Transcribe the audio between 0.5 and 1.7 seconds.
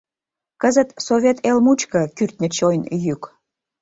Кызыт Совет эл